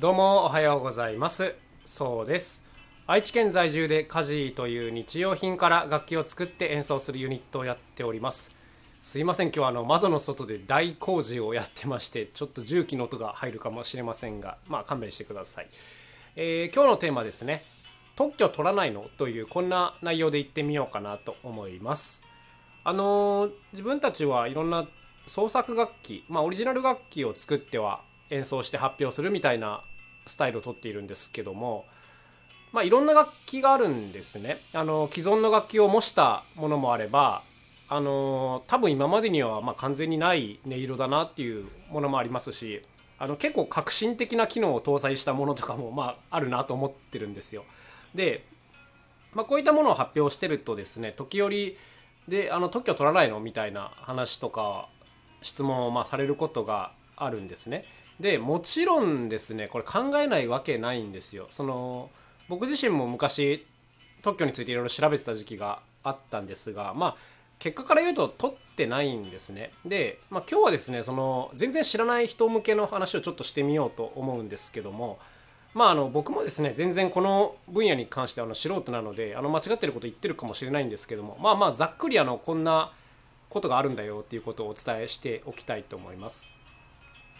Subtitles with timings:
[0.00, 1.54] どうもおはようございます。
[1.84, 2.64] そうです。
[3.06, 8.50] 愛知県在住でカジーという日用品から楽器を作って演奏するユニットをやっております。
[9.02, 9.48] すいません。
[9.48, 15.68] 今日はあの窓の外で大工事をやってましてちょっと重機の音が入るかもしれませんがまあ勘弁してください、
[16.34, 17.62] えー、今日のテーマですね。
[18.16, 22.22] 特許取らないのというこんな内容で言ってみようかなと思います。
[22.84, 24.88] あのー、自分たちはいろんな
[25.26, 29.84] 創作楽器、まあ、オリジナル楽器を作っては演奏して発表するみたいな
[30.30, 31.84] スタイルをとっているんですけども、
[32.72, 34.58] まあ、いろんな楽器があるんですね。
[34.72, 37.42] あの既存の楽器を模したものもあれば
[37.88, 42.80] あの多分今までにはま完全にない音色だなっていうものもありますし
[43.18, 47.64] あの結構革新的な機能を搭載したものとかもまああるなと思ってるんですよ。
[48.14, 48.44] で、
[49.34, 51.76] まあ、こういったものを発表してるとですね時折
[52.28, 54.88] であの特許取らないのみたいな話とか
[55.42, 57.84] 質問をまされることがあるんですね。
[58.20, 62.10] でもちろんですねこれ考えないわけないんですよその
[62.48, 63.66] 僕自身も昔
[64.22, 67.16] 特許についていろいろ調べてた時期があったんですがまあ
[67.58, 75.18] 結果から言うと取ってないんですねで、まあ、今日はですねその全然知らない人向けの話をちょっとしてみようと思うんですけども
[75.72, 82.92] まああの僕もですね全然この分野に関してはあの素人なのであの間違ってること言ってるかもしれないんですけどもまあまあざっくりあのこんな
[83.48, 86.59] ことがあるんだよっていうことをお伝えしておきたいと思います。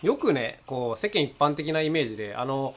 [0.02, 2.74] よくねこう世間一般的なイメージであの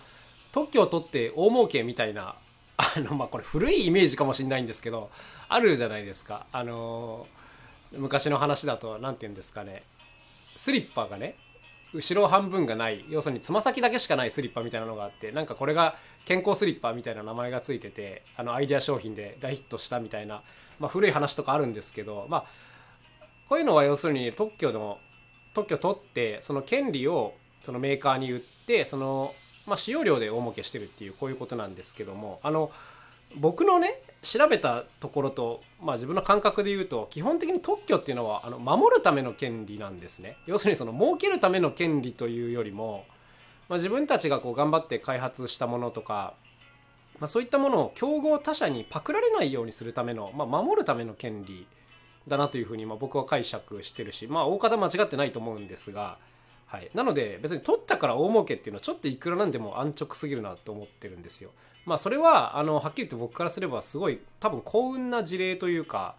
[0.52, 2.36] 特許を取って大儲けみたいな
[2.78, 5.10] あのまあこれ古いイメージかもしれないんですけど
[5.48, 6.46] あるじゃないですか。
[6.52, 7.28] あの
[7.92, 9.84] 昔の話だと何て言うんですかね。
[10.56, 11.36] スリッパがね
[11.94, 13.06] 後ろ半分がない。
[13.10, 20.42] 要するにつま先だけしかないスリッパみたいなのがあってなんかこれが健康スリッパみたいな名前がついててあのアイデア商品で大ヒットしたみたいな、
[20.80, 22.46] まあ、古い話とかあるんですけどまあ
[23.48, 24.98] こういうのは要するに特許の
[25.54, 29.34] 特許取ってその権利をそのメーカーに売ってその、
[29.66, 32.72] まあ、使用料で大儲けしてるっていうこういうことなんですけどもあの
[33.36, 40.38] 僕のね調べたところと、まあ、自分の感覚で言うと基本的に特許っていうのはあの守るための権利なんですね。
[40.46, 43.06] 要するにその儲けるための権利というよりも、
[43.70, 46.36] まあ、自分たちがこう頑張って開発したものとか、
[47.20, 51.68] まあ、そういったものを競合他社にパクられないようにするための、まあ、守るための権利
[52.28, 56.18] だなというふうにま僕は解釈してるしまあ大方間違ってないと思うんですが、
[56.68, 61.52] はい、なので別に取ったから大儲けっていうのはちょっといくらなんでも安直すぎるなと思ってるんですよ。
[61.86, 66.16] まあそれはあのはっきり言って僕からすればすごい多分幸運な事例というか、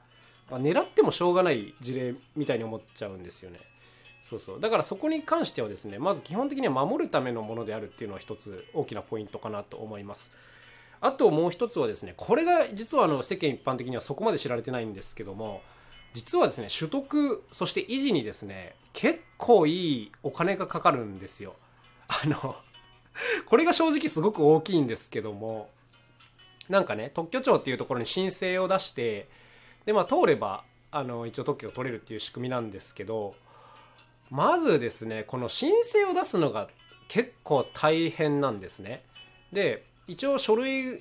[0.51, 3.61] まあ、狙ってもしょうがない事例みたいに思っちゃうんですよね。
[4.23, 10.31] そうそうだからそこに関してはですねまず基本的には守るためのものであるっていうのは一つ大きなポイントかなと思います。
[11.01, 15.61] あともう一つはですねこれが実はあの世間一般的にはそこまで知られてないんですけども
[16.15, 21.57] 実はですね取得そして維持にですね結構いいお金がかかるんですよ。
[22.09, 22.57] あの
[23.47, 25.71] これが正直すごく大きいんですけども
[26.69, 29.29] なんかね特許庁っていうところに申請を出して
[29.87, 33.35] でまあ通ればあの一応特許が取れるっていう仕組みなんですけど
[34.31, 36.69] まずですねこの申請を出すのが
[37.09, 39.05] 結構大変なんですね。
[39.53, 41.01] で一応書類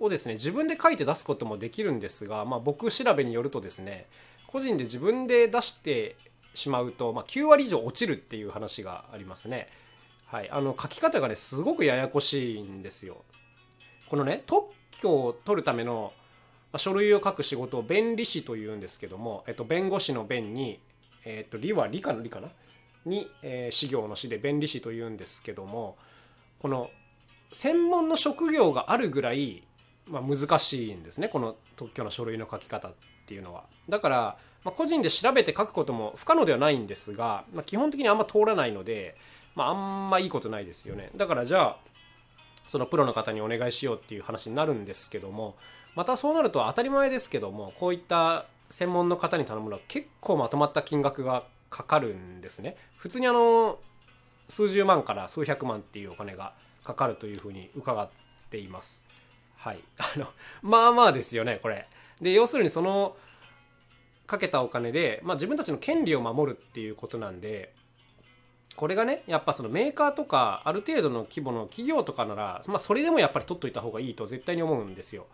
[0.00, 4.06] をですね自分で書いて出すこともできるんですが、まあ、僕調べによるとですね
[4.50, 6.16] 個人で自分で出して
[6.54, 9.68] しまうと、まあ、9割以上落ちるっていう話がありますね。
[10.26, 13.24] はい、あの書き方がねすごくややこしいんですよ。
[14.08, 16.12] このね特許を取るための
[16.76, 20.80] 書類を書く仕事を弁理士というんですけども、えっと、弁護士の弁に、
[21.24, 22.48] えっと、理は理科の理かな？
[23.06, 25.96] に、えー、士行の士で弁理士というんですけども
[26.60, 26.90] この
[27.52, 29.62] 専門の職業があるぐらい、
[30.06, 32.92] まあ、難しいんですねこの特許の書類の書き方っ
[33.30, 33.62] ていうのは。
[33.88, 39.16] だから、まあ、個人で調べて書くことも不可能ではないんですが、まあ、基本的にあんま通らないので、
[39.54, 41.10] まあ、あんまいいことないですよね。
[41.14, 41.76] だからじゃあ
[42.66, 45.56] そのプロの方にお願いしようっていう話になるんですけども
[45.94, 52.76] またそうなると当たり前ですけどもこういった専門の方に頼むのは結構まとまった金額がかかるんですね。
[52.96, 53.78] 普通にあの
[54.48, 56.52] 数十万から数百万っていうお金が
[56.84, 58.08] かかるというふうに伺っ
[58.50, 59.04] ています。
[59.56, 59.80] はい。
[59.98, 60.26] あの、
[60.62, 61.86] まあまあですよね、これ。
[62.20, 63.16] で要するにその
[64.26, 67.72] かけたお金で、まあ、自分たちの権利を守るっていうことなんで
[68.76, 75.26] これがねやっぱそのメーカーとかある程度の規模の企業とかなら、まあ、それでもやっぱり取っといた方がいいと絶対に思うんですよ。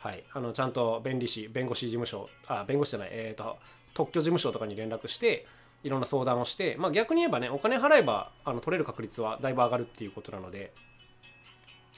[0.00, 3.58] はい、あのちゃんと弁理士弁護士事務所あ弁護士じゃないえっ、ー、と
[3.94, 5.46] 特許事務所とかに連絡して
[5.82, 10.72] いろんな相談をして、まあ、逆に言えばねお金払えばあの取れる確率はだいぶ上がるっていうことなので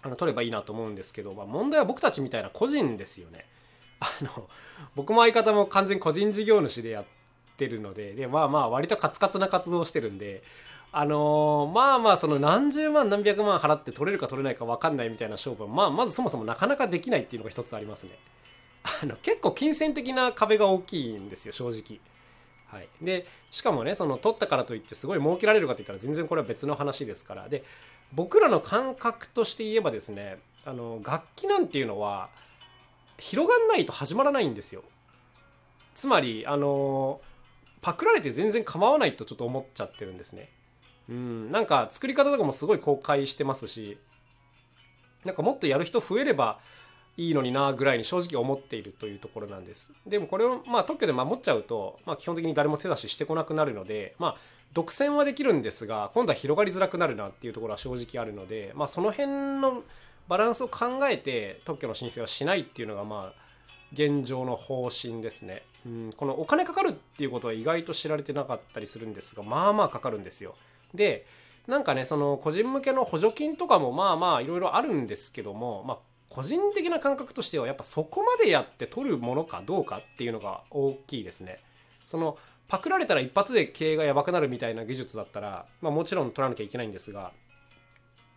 [0.03, 3.47] あの取ればいいなと思うんですけど、まあ、問題は僕たちみたいな個人ですよね。
[4.01, 4.49] あの
[4.97, 7.05] 僕も相方も完全個人事業主でやっ
[7.57, 10.43] てるのででまあまあ割とカツカツな活動をしてるんで
[10.93, 18.11] あのーまあまあその何十万何百万払って取れるか取れないか分かんないみたいな勝負は、まあ、まずそもそもなかなかできないっていうのが一つありますね。
[19.03, 22.01] あの結構金銭的な壁が大きいんですよ正直。
[22.67, 27.49] はい、でしかもねその取ったからといってすごい儲けられるかって言ったら全然これは別の話ですから。
[27.49, 27.63] で
[28.13, 32.29] 僕らの感覚として言えばですねあの楽器なんていうのは
[33.21, 34.83] 広がんないと始まらないんですよ。
[35.95, 37.21] つまりあの
[37.81, 40.51] パクられて全然構わないとちょっと思っちゃってるんですね。
[41.09, 43.99] うんなんか作り方とかもすごい公開してますし
[45.25, 46.61] なんかもっとやる人増えれば
[47.17, 49.91] いいのになぐらいに正直思っているというところなんです。
[50.07, 54.37] でもこれをまあ特許で守っちゃうと、まあ、基本的に誰も手出ししてこなくなるのでまあ
[54.73, 59.83] 独占はできるんですが今度は広がりづらくなるなっていうところは正直あるので、まあ、その辺の
[60.31, 63.41] バランスを考えて特許の申請はしないっていうのがまあ
[63.93, 70.55] 現状の方針ですね、うん、このお金かかるっていうことは意外と知られてなかったりするんですがまあまあかかるんですよ
[70.95, 71.27] で
[71.67, 75.99] なんかねその個人向けの補助金とかもまあまあいろいろあるんですけども、まあ、
[76.29, 81.59] 個人的な感覚としてはやっぱそこまでやって取るものかどうかっていうのが大きいですね。
[82.07, 82.39] その
[82.69, 87.33] パクられたら一発で経営がやばくなるみたいな技術だったら、まあ、もちろん取らなきゃいけないんですが、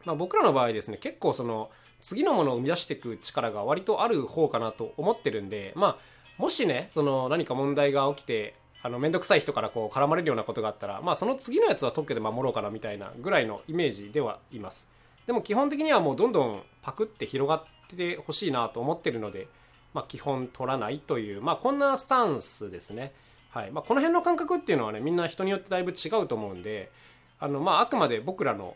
[0.05, 1.69] まあ、僕らの場合ですね結構その
[2.01, 5.97] 次のものを生み出していく力が割とある方かなと思ってるんでまあ
[6.37, 14.87] もしねその何か問題が起きてあの面倒くさい人からこう絡まれるようなことがあったらまあその次のやつは特許で守ろうかなみたいなぐらいのイメージではいます。
[15.25, 17.63] でも基本的にはもうどんどんパクって広がっ
[17.95, 19.47] てほしいなと思ってるので、
[19.93, 23.13] まあ、基本取らないという、まあ、こんなスタンスですね。
[23.51, 26.91] はいまあ、この辺の感覚っていうのはねみんな人によってだいぶ違うと思うんで
[27.39, 28.75] あの、まあ、あくまで僕らの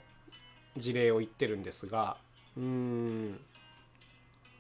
[0.77, 2.17] 事例を言ってるんですが
[2.55, 3.39] うーん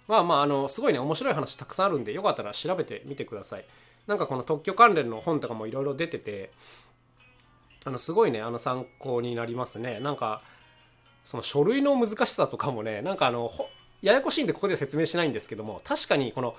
[0.07, 3.65] まあまああのすごいね面白い話たくさんあるんでよかったら調べてみてください。
[4.07, 6.51] なんかこの特許関連の本とかもいろいろ出てて
[7.83, 9.99] あのすごいねあの参考になりますね。
[9.99, 10.41] なんか
[11.25, 13.51] その書類の難しさとかもねなんかあの
[14.01, 16.55] ややこしいんでここで説明しないんですけども確かにこの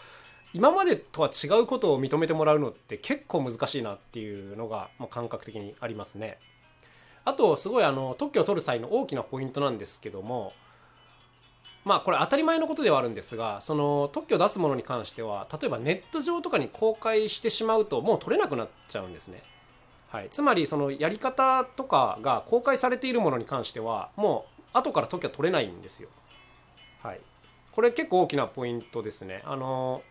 [0.53, 6.39] 今までとは違うことを認めてもらうのって結構難しいなっていうのが、まあ、感覚的にありますね。
[7.29, 10.55] あとすごいあの特許を取る際の大きなポイントなんですけども
[11.85, 19.43] まあこれ当たり前のことではあるんですがその特許を出すものに関しては例えばネット上とかに公開してしまうともう取れなくなっちゃうんですね。
[20.09, 26.09] はい、つまりそのやり方とかが公開されているものに関してはもう後から特許は取れないんですよ。
[27.03, 27.21] はい、
[27.73, 29.43] これ結構大きなポイントですね。
[29.45, 30.03] あの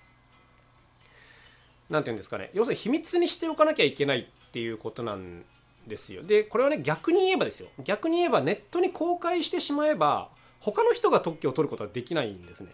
[1.90, 5.46] 何て言うんですかね要するに秘密にしておかなきゃいけないっていうことなん
[5.88, 6.24] ですよ。
[6.24, 10.30] でこれはね逆に言えばですよ逆に言えばネットに公開してしまえば
[10.60, 12.72] 他の人が特許を取ることはできないんですね。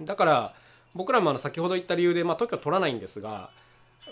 [0.00, 0.54] だから
[0.94, 3.50] 僕らもあの先ほど言った理由で、まあ、特許は取らないんですが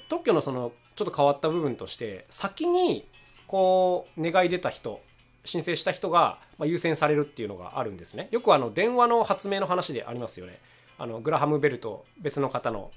[0.09, 3.09] 特許のそのちょっと変わった部分として先に
[3.47, 5.00] こう願い出た人
[5.45, 10.59] 申請した人が優先されるっていうのがあるんですねよくあの電話の発明の話でありますよね
[10.99, 12.91] あのグラハム・ベルと別の方の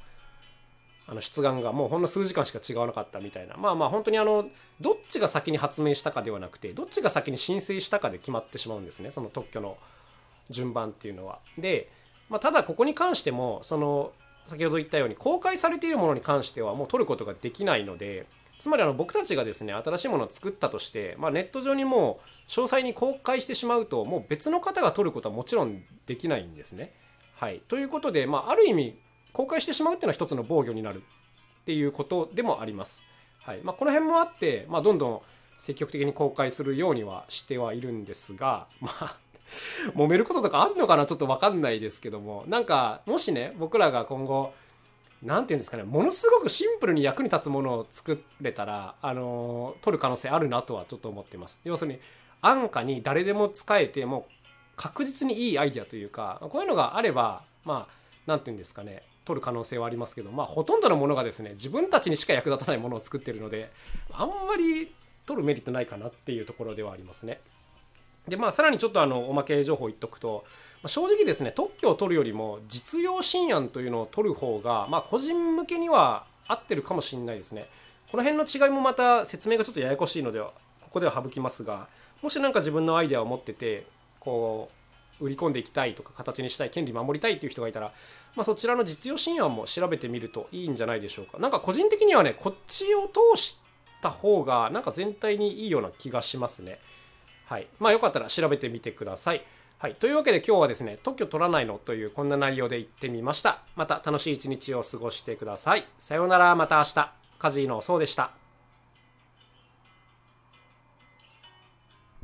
[1.07, 4.47] あの出願がもうほんの数時間しか違わなかったみたいなまあまあ本当にあの
[4.79, 9.77] どっちが先に発明したかではなくてどっちが先に申請したかで決まってしまうんですねその特許の
[10.49, 11.39] 順番っていうのは。
[11.57, 11.89] で、
[12.29, 14.11] まあ、ただここに関してもその
[14.47, 18.25] 先ほど言ったように公開されているものに関してはもう取ることができないので
[18.59, 26.93] つまりあの僕たちがですね新しいものを作ったとして、まあ、ネット上にもう詳細に公開してしまうともう別の方が取ることはもちろんできないんですね。
[27.35, 28.99] はい、ということで、まあ、ある意味
[29.33, 33.03] 公開してしまうっていうのは一つの防御になるっていうことでもあります。
[33.43, 35.21] はいまあ、この辺もあって、まあ、どんどん
[35.57, 39.17] 積極的に公開するようにはしてはいるんですが まあ
[39.95, 44.53] 揉めることとかあんのかなちょっと分かんないですけどもなんかもしね僕らが今後
[45.23, 51.99] 何て言うんですかねものすごくシンプルに役に立つものを作れたらあの取る可能性あるなとはちょっと思ってます要するに
[52.41, 54.31] 安価に誰でも使えてもう
[54.75, 57.93] 確実にいいアイデアというかこういうのがあればまあ
[58.25, 63.71] 何て言うんですかね取る可能性はありますけどまあほとんどのものがですね自分たちにしか役立たないものを作ってるので
[64.11, 64.91] あんまり
[65.25, 67.39] 取るメリットないかなっていうところではありますね。
[68.27, 70.43] でまあさらにちょっとあのおまけ情報言っとくと
[70.83, 77.67] ま正直ですね特許を取るよりも実用新案というのを取る方が、まあ、個人向けには合ってるかもしれないですね。
[78.11, 80.51] この辺の違いもまた説明がちょっとややこしいのでは
[80.81, 81.87] ここでは省きますが
[82.21, 83.85] もし何か自分のアイデアを持ってて
[84.19, 84.80] こう
[85.21, 87.93] 売り込んでいきたいとか形にしたい権利守りたいっていう人がいたら、
[88.35, 91.37] まあ、そちらの実用新案も調べてみるといいんじゃないでしょうか。
[91.37, 93.57] なんか個人的にはねこっちを通し
[94.01, 96.79] た方がなんか全体にいいような気がしますね。
[97.45, 97.67] はい。
[97.79, 99.45] まあよかったら調べてみてください。
[99.77, 99.95] はい。
[99.95, 103.63] というわけで今日はですね、特許取らないのというこんな内容で言ってみました。
[103.75, 105.87] また楽しい一日を過ごしてください。
[105.97, 107.11] さようなら、また明日。
[107.39, 108.40] カジーのそうでした。